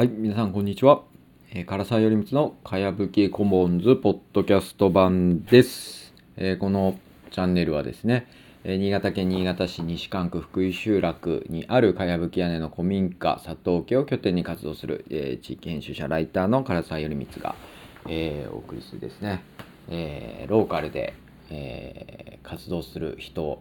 [0.00, 1.02] はい、皆さんこんにちは。
[1.52, 6.14] えー、唐沢頼光のかやぶきコモンズポッドキャスト版です。
[6.38, 6.98] えーこの
[7.30, 8.26] チャンネルはですね、
[8.64, 17.54] えー新潟県新潟市西館区福井集落にあるかやぶき屋根の古民家佐藤家を拠点に活動する、えー地域編集者ライターの唐沢頼光が、
[18.08, 19.42] えーお送りするですね、
[19.90, 21.12] えーローカルで、
[21.50, 23.60] えー活動する人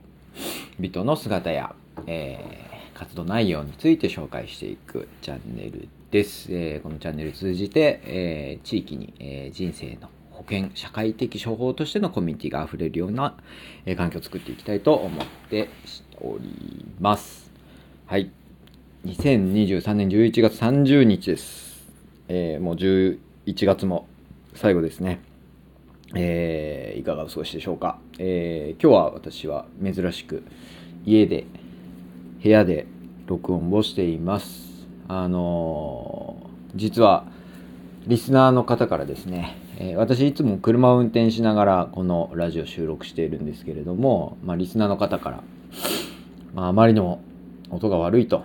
[0.80, 1.76] 々の姿や、
[2.08, 5.99] えー活動内容について紹介していくチャンネルです。
[6.12, 13.36] ですえーこのチャンネルを通じて、えー地域に、えー人生の保険、社会的処方としてのコミュニティが溢れるような、
[13.86, 15.70] えー環境を作っていきたいと思って
[16.22, 17.52] おります。
[18.08, 18.32] はい。
[19.06, 21.88] 2023年11月30日です。
[22.28, 23.20] えーもう11
[23.66, 24.08] 月も
[24.56, 25.20] 最後ですね。
[26.16, 30.44] えーいかがお過ごしでしょうか、えー今日は私は珍しく
[31.06, 31.46] 家で
[32.42, 32.88] 部屋で
[33.28, 34.69] 録音をしています
[35.10, 37.26] あのー実は
[38.06, 45.44] リスナーの方からですね、えー私いつも車を運転しながらこのラジオ収録しているんですけれども、まあ、リスナーの方から、
[46.54, 47.22] まあ、あまりにも
[47.72, 48.44] 音が悪いと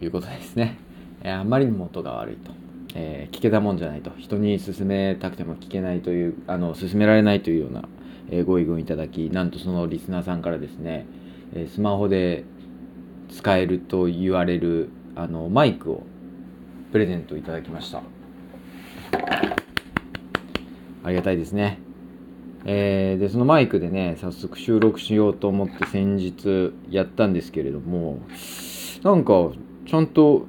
[0.00, 0.78] いうことですね、
[1.24, 2.52] えーあまりにも音が悪いと、
[2.94, 7.88] えー聞けたもんじゃないと人に勧めたくても聞けないというあの勧められないというような、
[8.30, 11.06] えーご意見いただきなんとそのリスナーさんからですね、
[11.54, 12.44] えースマホで
[13.30, 16.02] 使えると言われるあのマイクを
[16.92, 18.02] プレゼントいただきました。
[21.02, 21.78] ありがたいですね。
[22.64, 28.20] えーでそのマイクでね早速収録しようと思って先日やったんですけれども
[29.02, 29.32] なんか
[29.86, 30.46] ちゃんと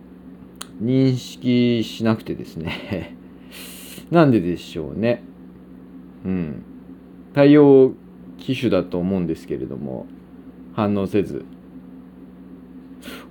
[0.81, 3.15] 認識しなくてですね。
[4.11, 5.23] なんででしょうね。
[6.25, 6.63] うん。
[7.33, 7.93] 対応
[8.37, 10.05] 機種だと思うんですけれども
[10.73, 11.45] 反応せず。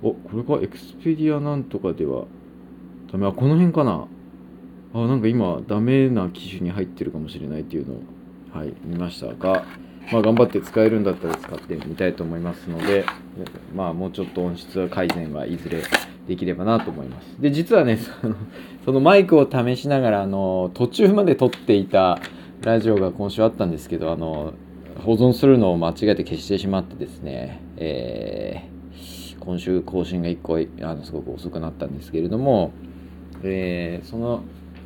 [0.01, 0.63] おこれか？
[0.63, 2.25] エクスペディアなんとかでは。
[3.11, 3.27] ダメ。
[3.27, 4.07] あこの辺かな。
[4.93, 8.01] あなんか今ダメな機種に入ってるかもしれないっていうのを
[8.53, 9.63] はい見ましたが
[10.11, 13.05] まあ頑張って使えるんだったら使ってみたいと思いますので
[13.73, 15.81] まあもうちょっと音質改善はいずれ
[16.27, 17.41] できればなと思います。
[17.41, 18.35] で実はねその
[18.83, 22.19] そのマイクを試しながらあの途中まで撮っていた
[22.61, 24.53] ラジオが今週あったんですけどあの
[25.05, 28.70] 保存するのを間違えて消してしまってですね、えー
[29.41, 32.71] 今週更新が1個あのすごく遅くなったんですけれども、
[33.43, 34.43] えーその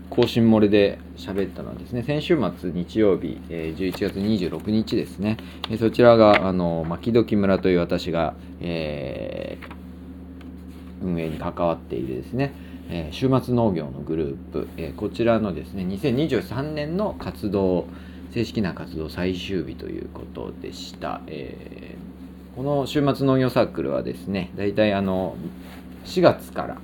[0.08, 5.38] 更新漏れで喋ったのはですね先週末日曜日、えー11月26日ですね、
[5.70, 9.76] えーそちらがあの牧時村という私が、えー
[11.04, 12.54] 運営に関わっているですね、
[12.90, 17.88] えー週末農業のグループ、えーこちらのですね2023年の活動
[18.32, 22.05] 正式な活動最終日ということでした、えー
[22.56, 25.36] この週末農業サークルはですね大体あの
[26.06, 26.78] 4月から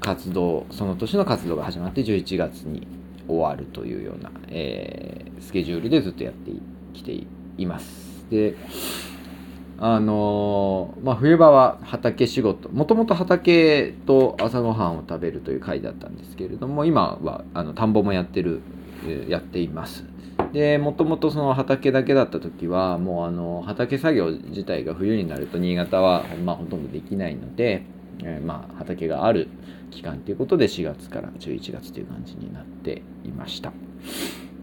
[0.00, 2.86] 活動その年の活動が始まって11月に
[3.28, 6.52] 終わるというような、えースケジュールでずっとやって
[6.92, 7.12] きて
[7.58, 8.24] います。
[8.30, 8.54] で
[9.78, 12.68] あのーまあ、冬場は畑仕事。
[12.68, 18.60] もともと畑と朝ごはんを食べるという会だったんですけれども今はあの田んぼもやってる
[19.28, 20.04] やっています。
[20.52, 27.84] でもともとその畑だけだった時はもうあの畑作業自体が冬になると新潟は、まあ、ほとんどできないので、
[28.22, 29.48] えーまあ、畑がある
[29.90, 33.72] 期間ということで4月から11月という感じになっていました、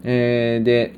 [0.04, 0.94] えーで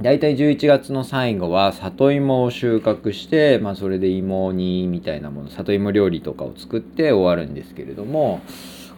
[0.00, 8.40] 大体11月の最後は里芋を収穫して、まあ、それで芋煮みたいなもの里芋料理とかを作って終わるんですけれども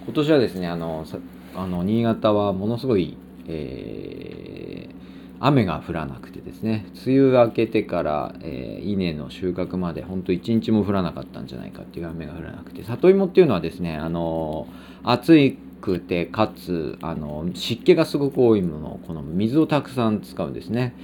[0.04, 1.04] 今年はですねあの
[1.56, 3.16] あの新潟はものすごい、
[3.48, 5.02] えー
[5.44, 6.86] 雨が降らなくてですね。
[7.04, 12.84] 梅雨明けてから、えー稲の収穫まで本当一日も降らなかったんじゃないかっていう雨が降らなくて。
[12.84, 14.68] 里芋っていうのはですねあの
[15.02, 15.34] 暑
[15.80, 20.94] くてかつあの湿気がすごく多いものを好む水をたくさん使うんですね。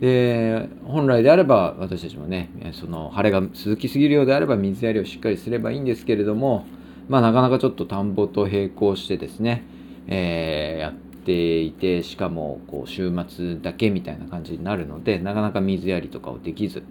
[0.00, 6.66] で本来であれば私たちもねその晴れが続きすぎるようであれば水やりをしっかりすればいいんですけれども
[7.08, 9.64] まあなかなかちょっと田んぼと並行してですね、
[10.06, 10.94] えーやっ
[11.26, 16.84] ていてしかもこう週末だけみたいな感じになるのでなかなか水やりとかをできず、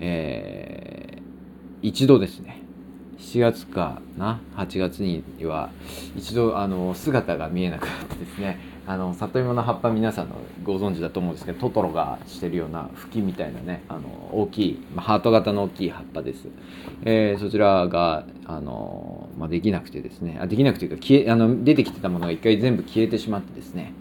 [0.00, 1.04] えー
[1.84, 2.62] 一度ですね。
[3.18, 5.68] 7月かな？8月には
[6.16, 8.58] 一度あの姿が見えなくなってですね。
[8.86, 16.48] あの里芋の葉っぱ皆さんのご存知だと思うんですけどトトロがしてるような茎みたいなねあの大きい、まあハート型の大きい葉っぱです、
[17.02, 20.38] えーそちらがあの、まあ、できなくてですね。
[20.40, 23.94] あできなくていうか消えあの出てきてたものが一回全部消えてしまってですね。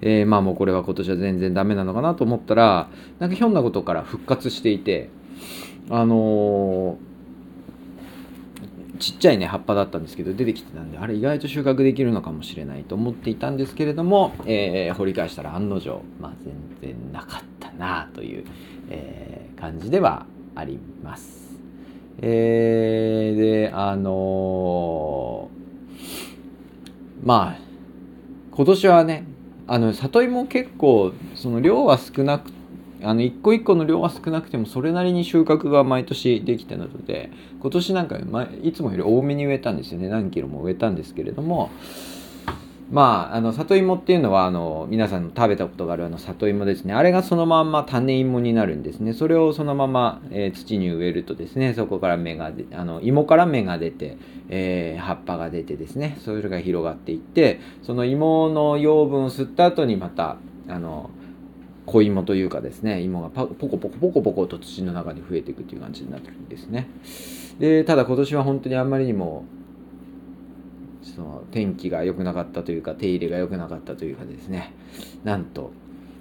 [0.00, 5.10] えーまあもうこれは今年は全然ダメなのかなと思ったらなんかひょんなことから復活していて
[5.90, 7.15] あのー
[8.96, 18.44] ちっちゃいね葉っぱだったんですけど出てきてたんであれ意外と収穫できるのかもしれないと思っていたんですけれども、えー、掘り返したら案の定、まあ、全然なかったなという、
[18.90, 21.46] えー、感じではあります。
[22.18, 27.58] えー、であのー、まあ
[28.52, 29.26] 今年はね
[29.66, 32.50] あの里芋結構その量は少なく
[33.02, 38.18] あの一個一個の量は少なくてもそれなりに収穫が毎年できてるので今年なんか
[38.62, 40.08] いつもより多めに植えたんですよね。
[40.08, 41.70] 何キロも植えたんですけれども。
[42.90, 46.94] まあ、あの里芋っていうのはあの皆さんの食べたことがあるあの里芋ですね。
[46.94, 49.12] あれがそのまんま種芋になるんですね。
[49.12, 54.18] それをそのまま、えー、土に植えるとですねそこから芽があの芋から芽が出て、
[54.48, 56.16] えー、葉っぱが出てですね。
[56.20, 60.36] それが広がっていってその芋の養分を吸った後にまた
[60.68, 61.10] あの
[61.86, 66.88] 小芋というかですね芋がポコポコポコポコと土の中に増えていくという感じになってるんですね。
[67.58, 69.44] でただ今年は本当にあんまりにも
[71.02, 74.74] その天気が良くなかったというか手入れが良くなかったというかですね。
[75.24, 75.70] なんと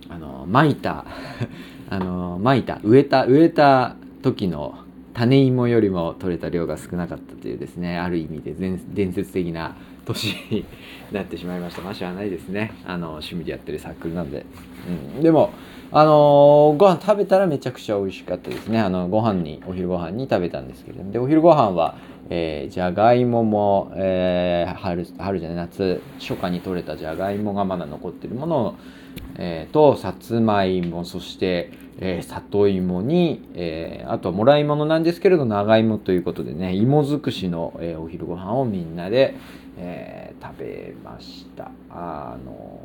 [0.08, 1.06] あのまいた
[1.90, 4.85] あのまいた植えた植えた時の
[5.16, 9.76] 種芋よりも取れた量が少なかったというですねある意味で伝説的な
[10.06, 10.66] 年に
[11.12, 11.82] なってしまいました。
[11.82, 12.72] まあしゃあないですね。
[12.86, 14.46] あの趣味でやってるサークルなんで、
[15.16, 15.52] うん、でも
[15.92, 18.80] あのー、ご飯食べたらめちゃくちゃ美味しかったですね。
[18.80, 21.04] あのご飯にお昼ご飯に食べたんですけれど。
[21.04, 21.96] もでお昼ご飯は
[22.30, 28.76] えー、じゃがいもも、えー、春春じゃない夏初夏に採れたじゃがいもがまだ残ってるものを、
[29.38, 39.36] えー、とさつまいもそして、えー、里芋に、えー、あとはもらい物なんですけれど長芋ということでね芋尽くしの、えー、お昼ご飯をみんなで、
[39.78, 42.82] え、食べましたあの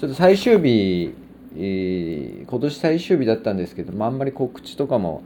[0.00, 1.14] ちょっと最終日、
[1.56, 5.24] え、今年最終日だったんですけどもあんまり告知とかも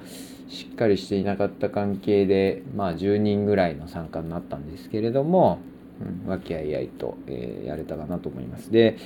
[0.48, 5.58] しっかりしていなかった関係で、まあ、10人ぐらいの参加になったんですけれども、
[6.24, 8.70] うん、和気あいあいと、え、やれたかなと思います。
[8.70, 8.96] で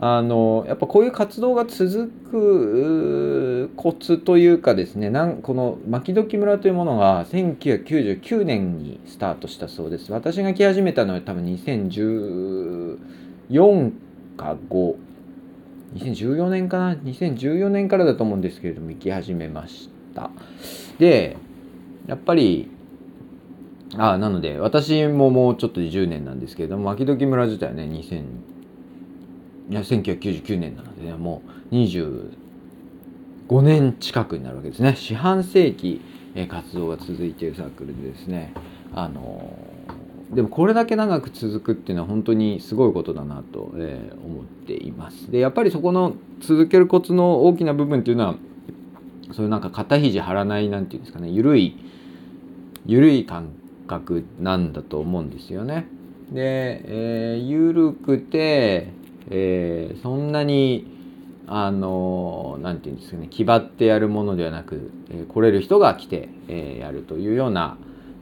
[0.00, 10.12] あのやっぱこういう活動が続くコツというかですねなんこの牧時村というものが1999年にスタートしたそうです。
[10.12, 13.90] 私が来始めたのは多分2014
[14.36, 14.94] か5
[15.96, 20.30] 2014年かな？2014年からだと思うんですけれども行き始めました。
[21.00, 21.36] で
[22.06, 22.70] やっぱり
[23.96, 28.22] ああなので私ももうちょっとで10年なんですけれども秋時村自体はね2000
[29.70, 34.94] 1999年なのでねもう25年近くになるわけですね。
[34.96, 36.00] 四半世紀、
[36.48, 38.52] 活動が続いているサークルでですね。
[38.94, 39.52] あの
[40.30, 45.30] でもこれだけ長く続くっていうのは本当にすごいことだなと、え、思っています。
[45.30, 48.34] でやっぱりそこの続けるコツの大きな部分っていうのは
[49.32, 51.30] そういうなんか肩肘張らないなんていうんですかね。
[51.30, 51.76] 緩い
[52.86, 53.50] 緩い感
[53.86, 55.86] 覚なんだと思うんですよね。
[56.32, 58.88] で、えー、緩くて、
[59.30, 60.98] えー、そんなに
[61.46, 67.78] あのなんていうんですかね気張ってやるものではなく、えー、来れる人が来て、えー、やるというような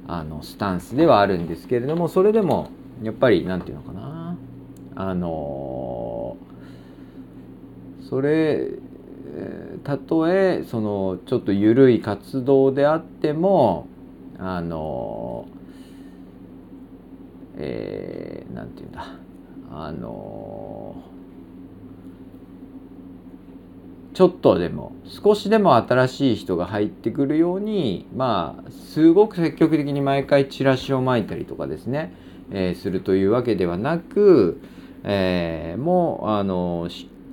[0.06, 2.70] あのスタンスではあるんですけれどもそれでも
[3.03, 4.38] やっぱりなんていうのかな
[4.94, 6.37] あの
[8.09, 8.70] それ
[9.82, 13.88] たとえそのちょっと緩い活動であっても
[14.38, 15.49] あの
[17.59, 19.07] えー、なんていうんだ
[19.71, 20.65] あの
[24.16, 32.14] ちょっとでも少しでも新しい人が入ってくるようにまあすごく積極的に毎回チラシをまいたりとかですね、
[32.50, 34.58] えー、するというわけではなく、
[35.04, 36.88] えー、もうあの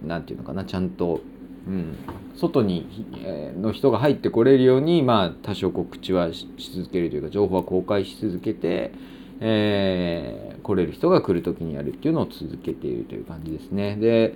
[0.05, 1.21] なんていうのかなちゃんと
[1.65, 1.95] うん、
[2.35, 8.91] 外にえの人が入ってこれるように、まあ、多少告知はし続けるというか情報は公開し続けて、
[9.39, 13.95] えー、来れる人が来る時にやるっていうのを続けているという感じですね。
[13.95, 14.35] で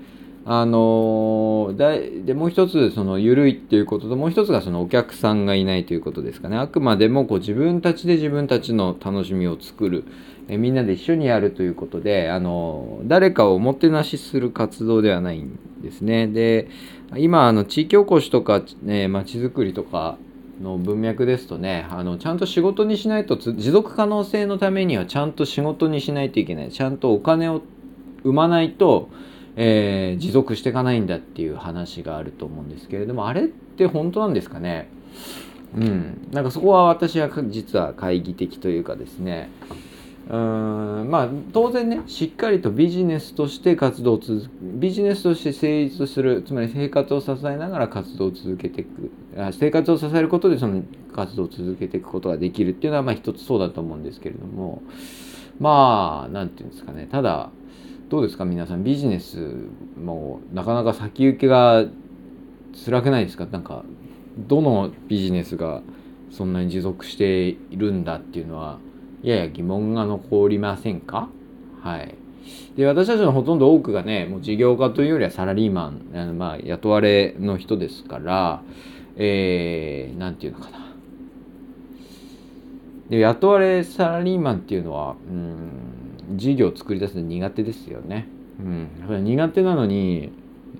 [0.49, 6.57] あのだでもう一つその緩いっていうことともう一つがそのお客さんがいないということですかね。
[6.57, 10.05] あくまでもこう自分たちで自分たちの楽しみを作る。
[10.47, 16.27] えみんなで一緒にやるということであの誰かをおもてなしする活動ではないんですね。
[16.27, 16.69] で
[17.17, 20.17] 今あの地域おこしとか、ね、町づくりとか
[20.61, 26.71] の文脈ですとねあのちゃんと仕事にしないと持続可能性のためにはちゃんと仕事にしないといけない。
[26.71, 27.63] ちゃんとお金を
[28.23, 29.09] 生まないと、
[29.59, 34.87] えー、持続していかないんだっていう話があると思うんですけれどもあれって本当なんですかね？
[35.75, 36.27] うん。
[36.31, 39.49] なんかそこは私は実は懐疑的というかですね。
[40.29, 41.07] うん。
[41.09, 49.09] まあ当然ねしっかりとビジネスとして活動を続ビジネスとして成立するつまり生活を支えながら活動を続けていく。
[49.53, 50.83] 生活を支えることでその
[51.13, 54.83] 活動を続けていくことができるっていうのはまあ一つそうだと思うんですけれども。
[55.59, 57.07] まあ何て言うんですかね。
[57.11, 57.49] ただ
[58.09, 58.45] どうですか？
[58.45, 59.37] 皆さんビジネス
[60.01, 61.83] もなかなか先行きが
[62.85, 63.45] 辛くないですか？
[63.47, 63.83] なんか
[64.37, 65.81] どのビジネスが
[66.31, 68.79] そんなに持続しているんだっていうのは
[69.23, 71.27] やや疑問が残りませんか？
[71.81, 72.15] はい。
[72.77, 78.61] で、私たちのほとんど多くがね、もう事業家というよりはサラリーマン、あのまあ、雇われの人ですから、
[79.17, 80.93] えー、ていうのかな。
[83.09, 85.86] で、雇われサラリーマンっていうのは、うん、
[86.35, 88.27] 事業を作り出すの苦手ですよね。
[88.59, 89.23] うん。
[89.23, 90.31] 苦手なのに、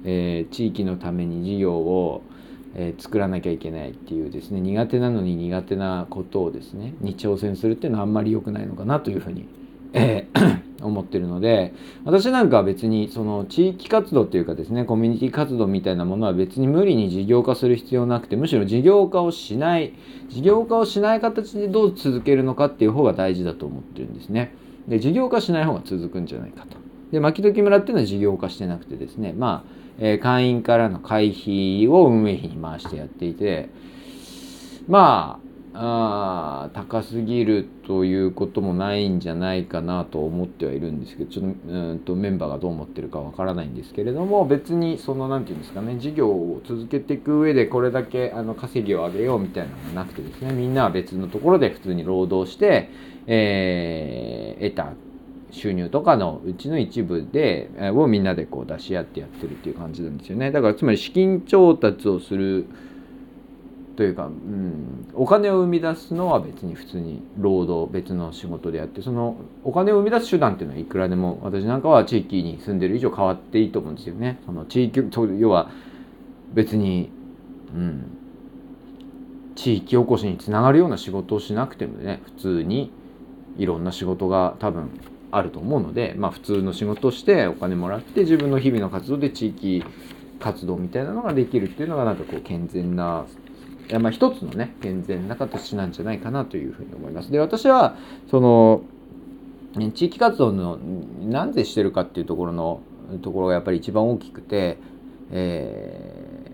[0.03, 2.23] えー、地域のために事業を、
[2.75, 9.47] えー、作らなきゃいけないっていうですね苦手なのに苦手なことをですねに挑戦するっていうのはあんまり良くないのかなというふうに、
[9.93, 11.73] えー、 思ってるので
[12.05, 19.93] 私なんかは別にその地域活動っていうかですねコミュニティ活動みたいなものは別に無理に事業化する必要なくてむしろ事業化をしない
[20.29, 24.53] 事業化をしない形でどう続けるのかっていう方が大事だと思ってるんですね。
[24.87, 26.77] で事業化しない方が続くんじゃないかと。
[27.11, 33.69] で巻き時村っていうのは事業化してなくてですねまあえー、会員からの会費を運営費に回してやっていて、
[34.87, 35.39] ま
[35.73, 52.89] あ、あ高すぎるということもないんじゃないかなと思ってはいるんですけど、ちょっとうんとメンバーがどう思ってるかわからないんですけれども、別にその、なんていうんですかね、事業を続けていく上でこれだけあの稼ぎを上げようみたいなのがなくてですね、みんなは別のところで普通に労働して、
[53.27, 54.93] えー、得た
[55.51, 62.65] 収入とかのうちの一部でえをみんなでこう出し合ってやってるっていう感じなんですよねだからつまり資金調達をする
[63.97, 74.39] というか、うん、お金を生み出すのは別に普通に労働別の仕事であってそのお金を生み出す手段っていうのはいくらでも私なんかは地域に住んでる以上変わっていいと思うんですよね。
[74.45, 75.03] その地域
[75.39, 75.71] 要は
[76.53, 77.09] 別に、
[77.75, 78.17] うん、
[79.55, 82.91] 地域おこしにつながるような仕事をしなくてもね普通に
[83.57, 84.89] いろんな仕事が多分
[85.31, 89.83] あると思うので、まあ、普通の仕事をしてお金もらって自分の日々の活動で地域
[90.39, 93.25] 活動みたいなのができるっていうのがなんかこう健全な
[93.89, 97.31] いやまあ一つのね健全な形なんじゃないかなというふうに思います。
[97.31, 97.95] で私は
[98.29, 98.83] その
[99.93, 100.77] 地域活動の
[101.21, 102.81] 何でしてるかっていうところの
[103.21, 104.77] ところがやっぱり一番大きくて、
[105.31, 106.51] え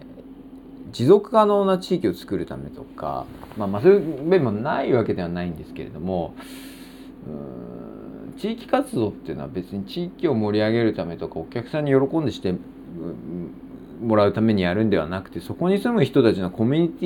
[0.91, 3.25] ー、持続可能な地域を作るためとか、
[3.57, 6.35] まあ、まあそういう面もないわけではないんですけれども
[7.27, 7.53] うん
[8.37, 12.55] 地域活動っていうのは別に地域を盛り上げるためとかお客さんに喜んでして
[14.01, 17.05] もらうためにやるんではなくてそこに住む人たちのコミュニテ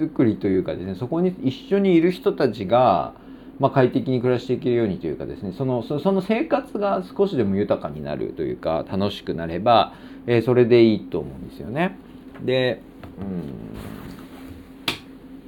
[0.00, 3.14] ィ作りというかですねそこに一緒にいる人たちが、
[3.58, 9.94] まあ、快適に暮らしていけるようにというかですねそのその生活が少しでも豊かになるというか楽しくなれば、
[10.26, 11.98] えー、それでいいと思うんですよね。
[12.44, 12.82] で
[13.20, 13.97] うん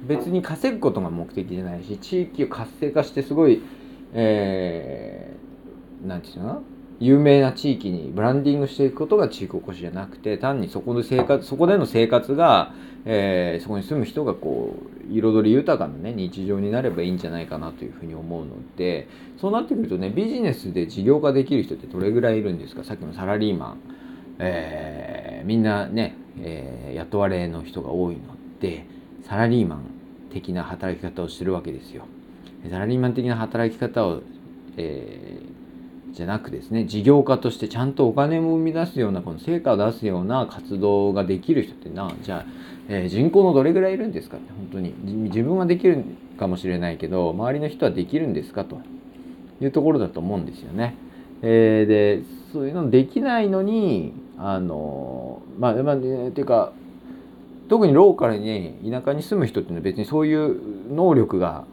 [0.03, 3.61] 別に稼ぐことが目的じゃないし地域を活性化してすごい
[4.13, 6.63] えー、ていうの？
[6.99, 12.73] 有名な地域にブランディングしていくことが地域おこしじゃなくて単にそこで生活そこでの生活が、
[13.05, 14.75] えー、そこに住む人がこ
[15.09, 19.07] う彩り豊かな、ね、日常になればいいんじゃないかなというふうに思うので
[19.39, 22.83] そうなってくるとねビジネスで事業化できる人ってどれぐらいいるんですか？
[22.83, 23.77] さっきのサラリーマン、
[24.39, 28.21] えー、みんなね、えー、雇われの人が多いの
[28.59, 28.85] で
[29.23, 29.83] サラリーマン
[30.31, 32.05] 的な働き方をしてるわけですよ。
[32.69, 34.21] サラリーマン的な働き方を、
[34.77, 42.45] えー、じゃなくですね事業家としてちゃんとお金も生み出すようなこの成果を出すような活動ができる人ってなじゃあ、
[42.87, 44.93] えー、人口のどれぐらいいるんですかって本当に
[45.29, 46.03] 自分はできる
[46.37, 48.79] かもしれないけど周りの人はできるんですかと
[49.61, 50.95] いうところだと思うんですよね。
[51.43, 52.23] えー、で
[52.53, 56.73] そういうのできないのにあのまあまあ、ね、っていうか
[57.71, 61.63] 特にローカルに田舎に住む人っていうのは別にそういう能力が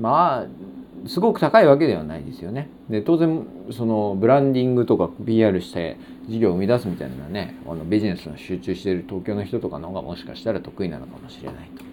[0.00, 2.68] まあすごく高いわけではないですよね。
[2.88, 5.96] で当然そのブランディングとか PR して
[6.28, 11.84] 事業を生み出すみたいなねあのビジネスの集中している東京の人とかの方がもしかしたら得意なのかもしれないと。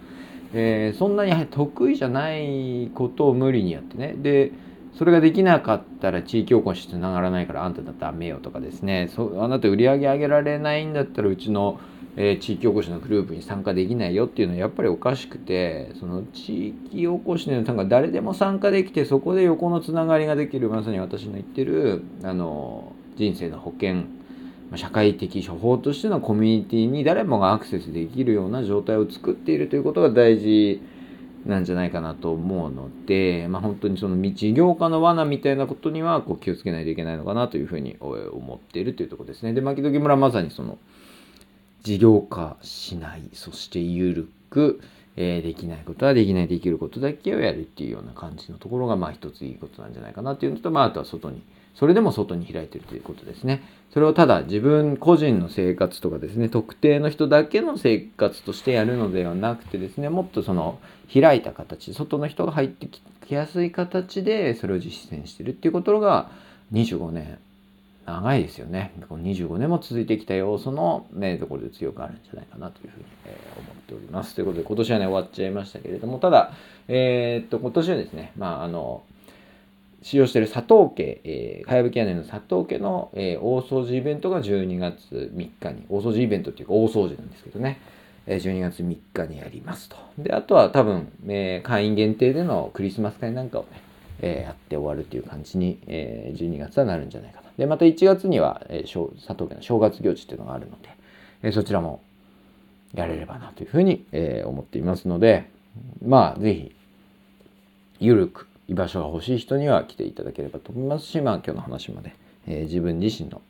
[0.54, 4.52] えー、そんなに得意じゃないことを無理にやってねで
[4.96, 11.80] それができなかったら地域おこしつながらないからあんただダメよとかですねそあなた売り上げ上げられないんだったらうちの
[12.16, 24.04] えー、地域おこしのグループに参加できないよっていうのはやっぱりおかしくてその地域おこしのなんか誰でも参加できてそこで横のつながりができるまさに私の言ってるあの人生の保険
[24.76, 30.80] 社会的処方としてのコミュニティに誰もがアクセスできるような状態を作っているということが大事
[31.46, 39.52] なんじゃないかなと思うので、まあ、本当にその事業家の罠みたいなことにはこう気をつけないといけないのかなというふうに思っているというところですね。
[39.54, 40.78] で、牧時村まさにその
[41.82, 44.80] 事業化しない、そして緩く、
[45.16, 51.42] えー、できないことはできない、できることだけをやるっていうような感じのところが、まあ一ついいことなんじゃないかなっていうのと、まああとは外に、
[51.74, 53.62] それでも外に開いてるということですね。
[53.92, 60.78] それをただ自分個人の生活とかですね、特定の人だけの生活としてやるのではなくてですね、もっとその
[61.12, 63.00] 開いた形、外の人が入ってき
[63.34, 66.30] やすい形でそれを実践してるっていうことが
[66.72, 67.38] 25年、
[68.10, 68.92] 長いですよね。
[69.08, 74.34] この25年も続いてきた要素の、ね、ところで強くあるんじゃないかなというふうに、えー、思っております。
[74.34, 76.52] ということで、今年はね、終わっちゃいましたけれども、ただ、
[76.88, 79.02] えー、っと、今年はですね、まあ、あの、
[80.02, 87.80] 使用している佐藤家、えー、かやぶき屋根の佐藤家の、えー、大掃除イベントが12月3日に、大掃除イベントっていうか大掃除なんですけどね、
[88.26, 89.96] えー、12月3日にやりますと。
[90.18, 93.82] で、あとは多分、えー、会員限定でのクリスマス会なんかをね、
[94.22, 97.49] えー、やって終わるっていう感じに、えー、12月はなるんじゃないかな。
[97.60, 100.88] で、また1月には、えー、佐藤家の正月行事っていうのがあるので、
[101.42, 102.00] えー、そちらも
[102.94, 105.50] やれればなというふうに、えー、思っていますので、
[106.02, 106.74] まあ、ぜひ、
[107.98, 112.14] ゆるく、居場所が欲しい人には来ていただければと思いますし、まあ今日の話まで、
[112.46, 113.42] えー、自分自身の、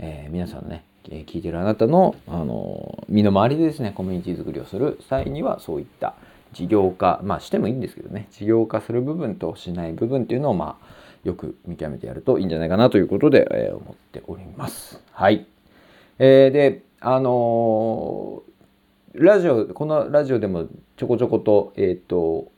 [0.00, 6.14] えー、皆さんのね、え、聞いてるあなたの、あの身の回りでですね、コミュニティ作りをする際にはそういった
[6.52, 15.02] 事業化、まあしてもいいんですけどね、事業化する部分としない部分っていうのを、まあ、よく見極めてやるといいんじゃないかなということで、え思っております。
[15.12, 15.46] はい。
[16.18, 18.42] えで、あの
[19.14, 20.66] ラジオ、このラジオでも
[20.96, 22.48] ちょこちょこと、えっ、と、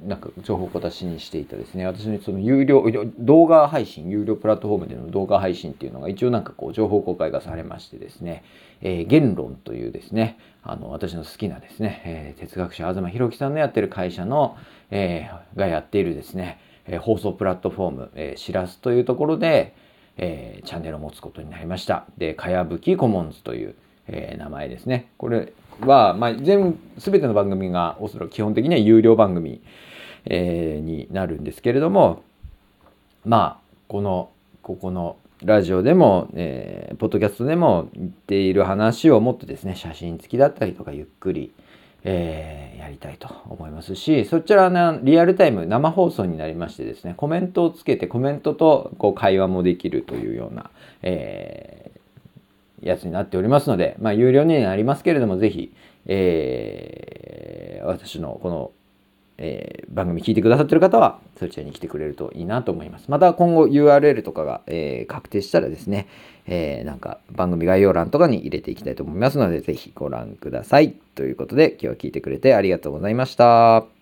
[0.00, 2.84] なんか情報を小出しにしていたですね、私のその有料、
[3.18, 8.44] 動画配信、有料プラットフォームでの動画配信っていうのが一応なんかこう情報公開がされましてですね、
[8.80, 14.56] えー、言論というですね、あの、私の好きなですね、えー、哲学者東博樹さんのやってる会社の、
[14.90, 19.74] えー、がやっているですね、え、放送プラットフォーム、えー、しらすというところで、
[20.16, 22.06] えー、チャンネルを持つことになりました。
[22.16, 23.74] で、かやぶきコモンズという、
[24.08, 25.08] えー、名前ですね。
[25.16, 29.60] これは、まあ、全、すべての番組がおそらく基本的には有料番組、
[30.24, 32.22] えー、になるんですけれども、
[33.24, 34.30] まあ、この、
[34.62, 41.52] ここのラジオでも、えー、ポッドキャストでも言っている話をもっとですね、写真付きだったりとかゆっくり、
[42.10, 50.70] えー、やりたいと思いますし、そちらのリアルタイム生放送になりましてですね、コメントをつけてコメントとこう会話もできるというような、
[51.02, 55.70] えー、やつになっておりますので、まあ有料になりますけれども、ぜひ、
[56.06, 58.70] えー、私のこの
[59.38, 63.06] えー、番組聞いてくださってる方は、そちらに来てくれるといいなと思います。
[63.08, 66.08] また今後 URL とかが、えー、確定したらですね、
[66.46, 70.94] えー、なんか番組概要欄とかに入れていきたいと思いますので、ぜひご覧ください。
[71.14, 73.97] ということで、今日は聞いてくれてありがとうございました。